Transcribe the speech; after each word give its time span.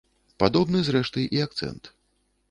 Падобны, 0.43 0.79
зрэшты, 0.87 1.25
і 1.37 1.43
акцэнт. 1.47 1.91